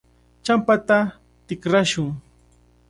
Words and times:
Champata 0.45 0.99
tikrashun. 1.45 2.09